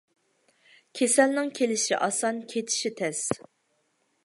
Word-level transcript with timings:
كېسەلنىڭ 0.99 1.51
كېلىشى 1.59 1.99
ئاسان، 2.07 2.41
كېتىشى 2.55 2.95
تەس. 3.03 3.23